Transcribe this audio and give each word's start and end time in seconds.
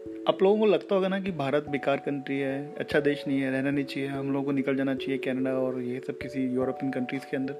आप 0.00 0.42
लोगों 0.42 0.58
को 0.58 0.66
लगता 0.66 0.94
होगा 0.94 1.08
ना 1.08 1.20
कि 1.20 1.30
भारत 1.30 1.68
बेकार 1.68 1.96
कंट्री 1.96 2.38
है 2.38 2.74
अच्छा 2.78 3.00
देश 3.00 3.24
नहीं 3.28 3.40
है, 3.40 3.50
रहना 3.50 3.70
नहीं 3.70 3.84
चाहिए, 3.84 4.08
हम 4.08 4.32
लोगों 4.32 4.44
को 4.44 4.52
निकल 4.52 4.76
जाना 4.76 4.94
चाहिए 4.94 5.18
कनाडा 5.18 5.56
और 5.58 5.80
ये 5.80 6.00
सब 6.06 6.18
किसी 6.18 6.42
यूरोपियन 6.54 6.92
कंट्रीज़ 6.92 7.22
के 7.30 7.36
अंदर। 7.36 7.54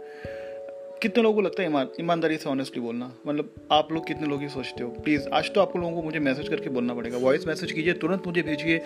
कितने 1.03 1.23
लोगों 1.23 1.35
को 1.35 1.41
लगता 1.41 1.63
है 1.63 1.69
ईमान, 1.69 1.89
ईमानदारी 2.01 2.37
से 2.37 2.49
ऑनेस्टली 2.51 2.81
बोलना? 2.83 3.11
मतलब 3.27 3.69
आप 3.73 3.93
लोग 3.93 4.07
कितने 4.07 4.27
लोग 4.29 4.41
ही 4.43 4.49
सोचते 4.49 4.83
हो? 4.85 4.89
प्लीज़ 5.05 5.29
आज 5.29 5.51
तो 5.55 5.61
आप 5.61 5.77
लोगों 5.77 5.91
को 5.93 6.03
मुझे 6.03 6.19
मैसेज 6.19 6.49
करके 6.49 6.71
बोलना 6.71 6.95
पड़ेगा। 6.95 7.19
वॉइस 7.19 7.47
मैसेज 7.47 7.73
कीजिए, 7.73 7.93
तुरंत 7.93 8.27
मुझे 8.27 8.43
भेजिए 8.43 8.79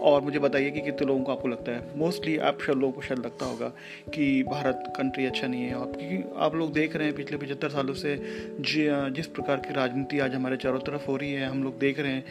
और 0.00 0.20
मुझे 0.22 0.38
बताइए 0.38 0.70
कि 0.70 0.80
कितने 0.80 1.06
लोगों 1.06 1.24
को 1.24 1.32
आपको 1.32 1.48
लगता 1.48 1.72
है। 1.72 1.98
मोस्टली 1.98 2.36
आप 2.38 2.60
शायद 2.62 2.78
लोगों 2.78 2.92
को 2.92 3.02
शायद 3.02 3.24
लगता 3.24 3.46
होगा 3.46 3.68
कि 4.14 4.42
भारत 4.42 4.92
कंट्री 4.96 5.26
अच्छा 5.26 5.46
नहीं 5.46 5.62
है 5.62 5.74
और 5.74 5.92
क्योंकि 5.92 6.22
आप 6.36 6.54
लोग 6.54 6.72
देख 6.72 6.96
रहे 6.96 7.06
हैं 7.06 7.16
पिछले 7.16 7.38
पचहत्तर 7.38 7.68
सालों 7.68 7.94
से 7.94 8.16
जिस 8.60 9.26
प्रकार 9.28 9.56
की 9.56 9.74
राजनीति 9.74 10.18
आज 10.18 10.34
हमारे 10.34 10.56
चारों 10.56 10.80
तरफ़ 10.80 11.06
हो 11.06 11.16
रही 11.16 11.32
है, 11.32 11.48
हम 11.48 11.62
लोग 11.64 11.78
देख 11.78 12.00
रहे 12.00 12.12
हैं 12.12 12.24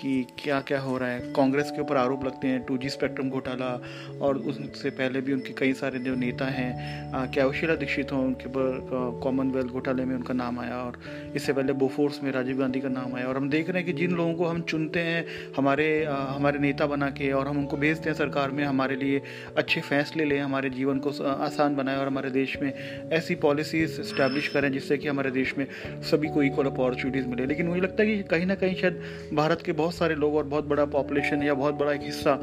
कि 0.00 0.26
क्या 0.38 0.60
क्या 0.60 0.80
हो 0.80 0.96
रहा 0.98 1.08
है। 1.08 1.32
कांग्रेस 1.32 1.70
के 1.70 1.80
ऊपर 1.80 1.96
आरोप 1.96 2.24
लगते 2.24 2.48
हैं, 2.48 2.62
टू 2.64 2.78
जी 2.78 2.88
स्पेक्ट्रम 2.90 3.30
घोटाला 3.30 3.72
और 4.20 4.38
उससे 4.38 4.90
पहले 4.92 5.20
भी 5.20 5.32
उनके 5.32 5.52
कई 5.54 5.72
सारे 5.72 5.98
जो 5.98 6.14
नेता 6.16 6.46
हैं 6.50 7.30
क्या 7.32 7.46
उशीला 7.46 7.74
दीक्षित 7.76 8.12
हों 8.12 8.24
उनके 8.24 8.48
ऊपर 8.48 8.81
कॉमनवेल्थ 9.22 9.68
घोटाले 9.68 10.04
में 10.04 10.14
उनका 10.16 10.34
नाम 10.34 10.58
आया 10.60 10.76
और 10.76 10.98
इससे 11.36 11.52
पहले 11.52 11.72
बोफोर्स 11.74 12.22
में 12.22 12.30
राजीव 12.32 12.58
गांधी 12.58 12.80
का 12.80 12.88
नाम 12.88 13.14
आया। 13.16 13.26
और 13.26 13.36
हम 13.36 13.48
देख 13.50 13.70
रहे 13.70 13.82
हैं 13.82 13.86
कि 13.86 13.92
जिन 14.00 14.16
लोगों 14.16 14.34
को 14.34 14.46
हम 14.46 14.60
चुनते 14.62 15.00
हैं, 15.00 15.24
हमारे 15.56 15.86
हमारे 16.04 16.58
नेता 16.58 16.86
बना 16.86 17.08
के 17.10 17.30
और 17.32 17.48
हम 17.48 17.58
उनको 17.58 17.76
भेजते 17.76 18.10
हैं 18.10 18.16
सरकार 18.16 18.50
में, 18.50 18.64
हमारे 18.64 18.96
लिए 18.96 19.22
अच्छे 19.56 19.80
फैसले 19.82 20.24
लें, 20.24 20.38
हमारे 20.40 20.70
जीवन 20.70 20.98
को 20.98 21.10
आसान 21.24 21.76
बनाएँ 21.76 21.98
और 21.98 22.06
हमारे 22.06 22.30
देश 22.30 22.56
में 22.62 22.72
ऐसी 23.12 23.34
पॉलिसीज़ 23.42 24.00
इस्टेब्लिश 24.00 24.48
करें 24.48 24.70
जिससे 24.72 24.98
कि 24.98 25.08
हमारे 25.08 25.30
देश 25.30 25.54
में 25.58 25.66
सभी 26.10 26.28
को 26.28 26.42
इक्वल 26.42 26.66
अपॉर्चुनिटीज़ 26.66 27.26
मिले। 27.26 27.46
लेकिन 27.46 27.66
मुझे 27.66 27.80
लगता 27.80 28.02
है 28.02 28.08
कि 28.08 28.22
कहीं 28.30 28.46
ना 28.46 28.54
कहीं 28.54 28.74
शायद 28.76 29.00
भारत 29.34 29.62
के 29.66 29.72
बहुत 29.74 29.94
सारे 29.94 30.14
लोग 30.14 30.36
और 30.36 30.44
बहुत 30.46 30.66
बड़ा 30.68 30.84
पॉपुलेशन 30.92 31.42
या 31.42 31.54
बहुत 31.54 31.74
बड़ा 31.74 31.92
एक 31.92 32.02
हिस्सा 32.02 32.36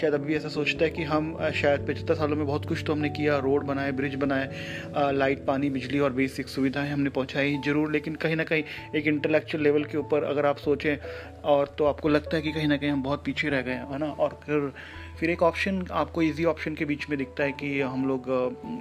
शायद 0.00 0.14
अभी 0.14 0.34
ऐसा 0.34 0.48
सोचता 0.50 0.84
है 0.84 0.90
कि 0.90 1.02
हम 1.04 1.36
शायद 1.54 1.86
पचहत्तर 1.88 2.14
सालों 2.14 2.36
में 2.36 2.46
बहुत 2.46 2.66
कुछ 2.66 2.84
तो 2.86 2.92
हमने 2.92 3.08
किया, 3.10 3.38
रोड 3.38 3.64
बनाए 3.66 3.92
ब्रिज 3.92 4.14
बनाए 4.14 5.12
लाइट 5.14 5.44
पानी 5.46 5.61
बिजली 5.70 5.98
और 5.98 6.12
बेसिक 6.12 6.48
सुविधाएँ 6.48 6.90
हमने 6.90 7.10
पहुंचाई 7.10 7.56
ज़रूर, 7.66 7.90
लेकिन 7.92 8.14
कहीं 8.14 8.36
ना 8.36 8.44
कहीं 8.44 8.64
एक 8.96 9.06
इंटेलेक्चुअल 9.06 9.64
लेवल 9.64 9.84
के 9.84 9.98
ऊपर 9.98 10.24
अगर 10.24 10.46
आप 10.46 10.56
सोचें 10.56 10.96
और 11.44 11.74
तो 11.78 11.84
आपको 11.84 12.08
लगता 12.08 12.36
है 12.36 12.42
कि 12.42 12.52
कहीं 12.52 12.68
ना 12.68 12.76
कहीं 12.76 12.90
हम 12.90 13.02
बहुत 13.02 13.24
पीछे 13.24 13.48
रह 13.48 13.60
गए 13.62 13.72
हैं, 13.72 13.86
है 13.92 13.98
ना? 13.98 14.06
और 14.06 14.40
फिर 14.46 14.72
फिर 15.20 15.30
एक 15.30 15.42
ऑप्शन 15.42 15.86
आपको 15.92 16.22
इजी 16.22 16.44
ऑप्शन 16.44 16.74
के 16.74 16.84
बीच 16.84 17.08
में 17.10 17.18
दिखता 17.18 17.44
है 17.44 17.52
कि 17.52 17.80
हम 17.80 18.06
लोग, 18.08 18.28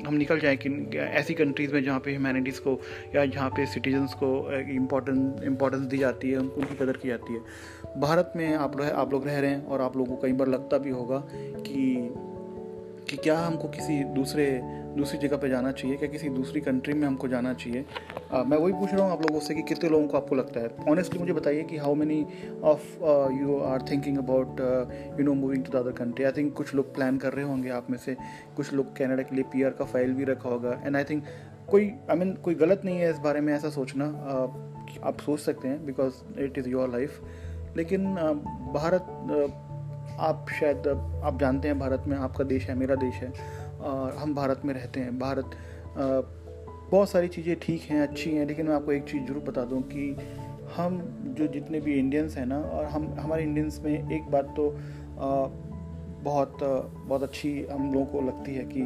हम 0.07 0.13
निकल 0.15 0.39
जाएँ 0.39 0.57
कि 0.57 0.97
ऐसी 0.97 1.33
कंट्रीज़ 1.33 1.73
में 1.73 1.83
जहाँ 1.83 1.99
पे 1.99 2.11
ह्यूमैनिटीज़ 2.11 2.59
को 2.59 2.79
या 3.15 3.25
जहाँ 3.25 3.49
पे 3.49 3.65
सिटीजन्स 3.65 4.13
को 4.13 4.31
इम्पोर्टेंट 4.71 5.43
इम्पोर्टेंस 5.43 5.81
दी 5.81 5.97
जाती 5.97 6.31
है, 6.31 6.37
उनकी 6.37 6.75
कदर 6.75 6.97
की 6.97 7.07
जाती 7.07 7.33
है। 7.33 7.39
भारत 8.01 8.33
में 8.35 8.53
आप 8.55 8.81
आप 8.81 9.11
लोग 9.13 9.27
रह 9.27 9.39
रहे 9.39 9.51
हैं 9.51 9.65
और 9.65 9.81
आप 9.81 9.97
लोगों 9.97 10.15
को 10.15 10.21
कई 10.21 10.33
बार 10.33 10.47
लगता 10.47 10.77
भी 10.77 10.89
होगा 10.89 11.23
कि 11.33 12.13
कि 13.09 13.17
क्या 13.17 13.37
हमको 13.39 13.67
किसी 13.67 14.03
दूसरे 14.03 14.61
दूसरी 14.97 15.17
जगह 15.17 15.37
पे 15.37 15.49
जाना 15.49 15.71
चाहिए 15.71 15.97
क्या 15.97 16.09
किसी 16.09 16.29
दूसरी 16.29 16.61
कंट्री 16.61 16.93
में 16.93 17.07
हमको 17.07 17.27
जाना 17.27 17.53
चाहिए? 17.53 17.85
uh, 18.33 18.45
मैं 18.45 18.57
वही 18.57 18.73
पूछ 18.73 18.93
रहा 18.93 19.03
हूँ 19.03 19.11
आप 19.11 19.21
लोगों 19.21 19.39
से 19.39 19.55
कि 19.55 19.61
कितने 19.61 19.89
लोगों 19.89 20.07
को 20.07 20.17
आपको 20.17 20.35
लगता 20.35 20.59
है? 20.59 20.69
ऑनेस्टली 20.89 21.19
मुझे 21.19 21.33
बताइए 21.33 21.63
कि 21.63 21.77
how 21.77 21.95
many 21.95 22.25
of 22.63 23.03
you 23.33 23.59
are 23.59 23.81
thinking 23.91 24.17
about 24.17 24.59
you 25.19 25.25
know 25.25 25.33
moving 25.33 25.63
to 25.65 25.71
the 25.71 25.75
other 25.75 25.91
country 25.91 26.25
I 26.25 26.31
think 26.31 26.53
कुछ 26.53 26.75
लोग 26.75 26.93
प्लान 26.95 27.17
कर 27.17 27.33
रहे 27.33 27.45
होंगे 27.45 27.69
आप 27.69 27.89
में 27.89 27.97
से। 27.97 28.15
कुछ 28.55 28.73
लोग 28.73 28.95
कैनेडा 28.95 29.23
के 29.23 29.35
लिए 29.35 29.43
पीआर 29.43 29.71
का 29.71 29.85
फ़ाइल 29.85 30.13
भी 30.13 30.23
रखा 30.23 30.49
होगा। 30.49 30.81
एंड 30.85 30.95
आई 30.95 31.03
थिंक 31.03 31.23
कोई 31.69 31.85
आई 31.85 32.15
I 32.15 32.19
मीन 32.19 32.31
mean, 32.31 32.41
कोई 32.41 32.55
गलत 32.55 32.81
नहीं 32.85 32.97
है 32.97 33.09
इस 33.09 33.17
बारे 33.17 33.41
में 33.41 33.53
ऐसा 33.53 33.69
सोचना। 33.69 34.05
uh, 34.05 35.03
आप 35.03 35.19
सोच 35.19 35.39
सकते 35.39 35.67
हैं 35.67 35.85
because 35.85 36.39
it 36.39 36.57
is 36.57 36.69
your 36.69 36.89
life 36.89 37.21
लेकिन 37.77 38.15
भारत 38.73 39.05
आप 40.19 40.45
शायद 40.59 40.87
आप 41.23 41.39
जानते 41.39 41.67
हैं 41.67 41.79
भारत 41.79 42.03
में 42.07 42.17
आपका 42.17 42.43
देश 42.43 42.69
है 42.69 42.75
मेरा 42.75 42.95
देश 42.95 43.13
है 43.13 43.33
और 43.81 44.15
हम 44.15 44.35
भारत 44.35 44.61
में 44.65 44.73
रहते 44.73 44.99
हैं। 44.99 45.19
भारत 45.19 45.51
बहुत 46.91 47.09
सारी 47.09 47.27
चीज़ें 47.27 47.59
ठीक 47.59 47.81
हैं 47.81 48.01
अच्छी 48.01 48.31
हैं 48.31 48.45
लेकिन 48.45 48.67
मैं 48.67 48.75
आपको 48.75 48.91
एक 48.91 49.03
चीज़ 49.03 49.23
ज़रूर 49.23 49.43
बता 49.43 49.65
दूँ 49.65 49.81
कि 49.81 50.17
हम 50.75 50.97
जो 51.37 51.47
जितने 51.47 51.79
भी 51.79 51.93
इंडियंस 51.93 52.37
हैं 52.37 52.45
ना 52.45 52.59
और 52.59 52.85
हम 52.85 53.15
हमारे 53.19 53.43
इंडियंस 53.43 53.81
में 53.83 54.11
एक 54.11 54.23
बात 54.31 54.45
तो 54.45 54.79
बहुत 56.23 56.57
बहुत 57.05 57.23
अच्छी 57.23 57.65
हम 57.71 57.93
लोगों 57.93 58.05
को 58.05 58.21
लगती 58.21 58.55
है 58.55 58.63
कि 58.63 58.81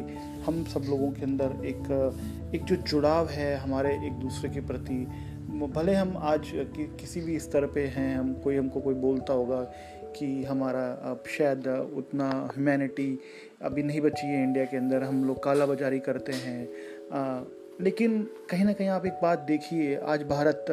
हम 0.46 0.64
सब 0.64 0.82
लोगों 0.88 1.10
के 1.12 1.22
अंदर 1.22 1.44
एक 1.44 2.12
एक 2.54 2.64
जो 2.64 2.76
जुड़ाव 2.76 3.28
है 3.28 3.56
हमारे 3.56 4.06
एक 4.06 4.12
दूसरे 4.12 4.50
के 4.50 4.60
प्रति 4.60 5.08
भले 5.46 5.94
हम 5.94 6.16
आज 6.16 6.42
कि, 6.54 6.96
किसी 7.00 7.20
भी 7.20 7.38
स्तर 7.38 7.66
पे 7.66 7.86
हैं 7.86 8.18
हम 8.18 8.34
कोई 8.34 8.56
हमको 8.56 8.80
कोई 8.80 8.94
बोलता 8.94 9.32
होगा 9.32 9.72
कि 10.16 10.28
हमारा 10.44 10.86
अब 11.10 11.22
शायद 11.28 11.66
उतना 11.96 12.30
ह्यूमैनिटी 12.54 13.18
अभी 13.62 13.82
नहीं 13.82 14.00
बची 14.00 14.26
है 14.26 14.42
इंडिया 14.42 14.64
के 14.64 14.76
अंदर। 14.76 15.02
हम 15.02 15.24
लोग 15.24 15.42
काला 15.44 15.66
बाजारी 15.66 15.98
करते 16.00 16.32
हैं। 16.34 16.68
आ, 17.12 17.40
लेकिन 17.80 18.22
कहीं 18.50 18.64
ना 18.64 18.72
कहीं 18.72 18.88
आप 18.88 19.06
एक 19.06 19.18
बात 19.22 19.38
देखिए 19.38 19.96
आज 20.04 20.22
भारत 20.22 20.66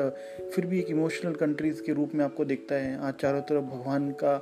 फिर 0.53 0.65
भी 0.65 0.79
एक 0.79 0.89
इमोशनल 0.89 1.33
कंट्रीज़ 1.35 1.81
के 1.83 1.93
रूप 1.93 2.11
में 2.15 2.23
आपको 2.25 2.45
दिखता 2.45 2.75
है। 2.75 2.97
आज 2.97 3.13
चारों 3.13 3.41
तरफ़ 3.41 3.65
भगवान 3.65 4.09
का 4.23 4.35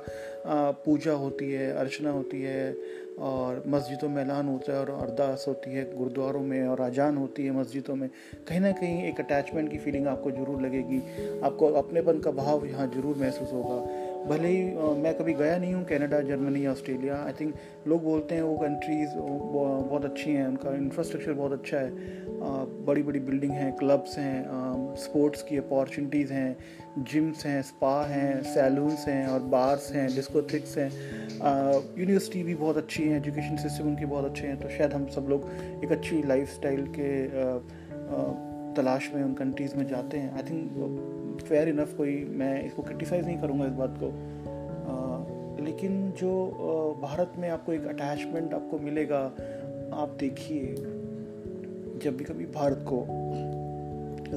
पूजा 0.84 1.12
होती 1.12 1.50
है 1.52 1.72
अर्चना 1.72 2.10
होती 2.10 2.42
है 2.42 2.76
और 3.20 3.62
मस्जिदों 3.68 4.08
में 4.08 4.22
ऐलान 4.22 4.48
होता 4.48 4.72
है 4.72 4.78
और 4.78 4.90
अरदास 4.92 5.44
होती 5.48 5.70
है 5.70 5.84
गुरुद्वारों 5.96 6.40
में 6.42 6.66
और 6.66 6.80
अजान 6.80 7.16
होती 7.16 7.46
है 7.46 7.56
मस्जिदों 7.58 7.96
में। 7.96 8.08
कहीं 8.48 8.60
ना 8.60 8.70
कहीं 8.72 9.04
एक 9.08 9.20
अटैचमेंट 9.20 9.70
की 9.70 9.78
फीलिंग 9.78 10.06
आपको 10.06 10.30
ज़रूर 10.30 10.62
लगेगी। 10.62 11.02
आपको 11.40 11.72
अपनेपन 11.82 12.20
का 12.20 12.30
भाव 12.32 12.66
यहाँ 12.66 12.86
ज़रूर 12.94 13.16
महसूस 13.16 13.52
होगा। 13.52 14.11
भले 14.22 14.48
ही 14.48 14.62
मैं 14.96 15.14
कभी 15.14 15.32
गया 15.34 15.56
नहीं 15.58 15.72
हूँ, 15.74 15.84
Canada, 15.84 16.20
Germany, 16.22 16.66
Australia. 16.66 17.16
I 17.16 17.32
think 17.40 17.54
लोग 17.88 18.02
बोलते 18.04 18.34
हैं 18.34 18.42
वो 18.42 18.56
कंट्रीज़ 18.56 19.14
बहुत 19.16 20.04
अच्छी 20.04 20.30
हैं, 20.30 20.46
उनका 20.46 20.74
इंफ्रास्ट्रक्चर 20.76 21.32
बहुत 21.32 21.52
अच्छा 21.52 21.78
है। 21.78 21.90
बड़ी 22.86 23.02
बड़ी 23.02 23.20
बिल्डिंग 23.20 23.52
हैं 23.52 23.72
क्लब्स 23.76 24.18
हैं 24.18 24.94
स्पोर्ट्स 24.98 25.42
की 25.42 25.56
अपॉर्चुनिटीज़ 25.56 26.32
हैं 26.32 27.04
जिम्स 27.10 27.44
हैं 27.46 27.60
स्पा 27.62 27.94
हैं 28.06 28.42
सैलून्स 28.44 29.06
हैं 29.08 29.26
और 29.26 29.40
बार्स 29.50 29.90
हैं 29.92 30.06
डिस्कोथिक्स 30.14 30.76
हैं। 30.78 30.90
यूनिवर्सिटी 31.98 32.42
भी 32.42 32.54
बहुत 32.54 32.76
अच्छी 32.76 33.02
है 33.02 33.16
एजुकेशन 33.16 33.56
सिस्टम 33.58 33.88
उनके 33.88 34.06
बहुत 34.06 34.24
अच्छे 34.24 34.46
हैं 34.46 34.58
तो 34.60 34.68
शायद 34.68 34.92
हम 34.92 35.06
सब 35.08 35.26
लोग 35.28 35.48
एक 35.84 35.92
अच्छी 35.92 36.22
लाइफ 36.26 36.58
के 36.66 37.10
तलाश 38.74 39.10
में 39.14 39.22
उन 39.22 39.32
कंट्रीज़ 39.34 39.76
में 39.76 39.86
जाते 39.86 40.18
हैं। 40.18 40.34
आई 40.34 40.42
थिंक 40.42 41.21
फेयर 41.42 41.68
इनफ 41.68 41.96
कोई 41.96 42.14
मैं 42.30 42.64
इसको 42.64 42.82
क्रिटिसाइज़ 42.82 43.26
नहीं 43.26 43.38
करूँगा 43.38 43.66
इस 43.66 43.72
बात 43.72 43.98
को। 44.02 44.08
आ, 44.88 45.64
लेकिन 45.64 46.10
जो 46.10 46.98
भारत 47.02 47.32
में 47.38 47.48
आपको 47.48 47.72
एक 47.72 47.86
अटैचमेंट 47.86 48.54
आपको 48.54 48.78
मिलेगा 48.78 49.20
आप 49.94 50.16
देखिए 50.20 50.74
जब 52.04 52.16
भी 52.16 52.24
कभी 52.24 52.44
भारत 52.54 52.84
को 52.88 53.04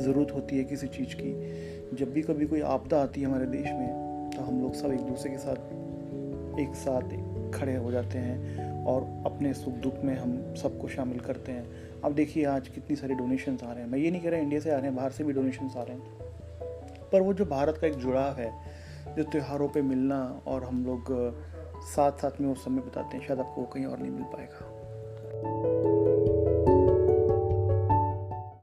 ज़रूरत 0.02 0.32
होती 0.34 0.58
है 0.58 0.64
किसी 0.64 0.88
चीज़ 0.88 1.16
की 1.16 1.96
जब 1.96 2.14
भी 2.14 2.22
कभी 2.22 2.46
कोई 2.46 2.62
आपदा 2.62 3.02
आती 3.02 3.22
है 3.22 3.28
हमारे 3.28 3.46
देश 3.46 3.66
में 3.66 4.32
तो 4.36 4.44
हम 4.44 4.62
लोग 4.62 4.74
सब 4.74 4.92
एक 4.92 5.02
दूसरे 5.02 5.32
के 5.32 5.38
साथ 5.38 6.60
एक 6.60 6.76
साथ 6.76 7.16
खड़े 7.54 7.76
हो 7.76 7.92
जाते 7.92 8.18
हैं 8.18 8.84
और 8.86 9.02
अपने 9.26 9.54
सुख 9.54 9.74
दुख 9.74 10.04
में 10.04 10.16
हम 10.18 10.56
सबको 10.56 10.88
शामिल 10.88 11.20
करते 11.20 11.52
हैं। 11.52 11.66
अब 12.04 12.14
देखिए 12.14 12.46
आज 12.46 12.68
कितनी 12.68 12.96
सारी 12.96 13.14
डोनेशंस 13.14 13.64
आ 13.64 13.72
रहे 13.74 13.84
हैं। 13.84 13.90
मैं 13.92 14.00
ये 14.00 14.12
नहीं 14.12 14.22
कह 14.22 14.30
रहा 14.30 14.40
इंडिया 14.40 14.62
से 14.62 14.72
आ 14.72 14.76
रहे 14.76 14.86
हैं 14.86 14.96
बाहर 14.96 15.12
से 15.12 15.24
भी 15.24 15.34
डोनेशंस 15.34 15.76
आ 15.78 15.84
रहे 15.84 15.98
हैं। 15.98 16.35
पर 17.16 17.22
वो 17.22 17.34
जो 17.34 17.46
भारत 17.46 17.78
का 17.78 17.88
एक 17.88 17.94
जुड़ाव 17.94 18.40
है, 18.40 18.52
जो 19.18 19.24
त्यौहारों 19.24 19.68
पे 19.70 19.82
मिलना 19.82 20.42
और 20.48 20.64
हम 20.64 20.86
लोग 20.86 21.06
साथ 21.86 22.12
साथ 22.12 22.42
में 22.42 22.48
वो 22.48 22.56
समय 22.56 22.82
बताते 22.82 23.18
हैं, 23.18 23.28
शायद 23.28 23.40
आपको 23.40 23.64
कहीं 23.64 23.86
और 23.86 24.00
नहीं 24.00 24.12
मिल 24.12 24.24
पाएगा। 24.24 24.75